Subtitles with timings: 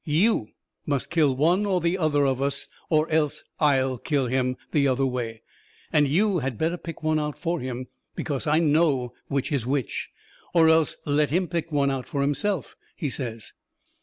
[0.03, 0.47] YOU
[0.87, 5.05] must kill one or the other of us, or else I'LL kill HIM the other
[5.05, 5.43] way.
[5.93, 7.85] And YOU had better pick one out for him,
[8.15, 10.09] because I know which is which.
[10.55, 13.53] Or else let him pick one out for himself," he says.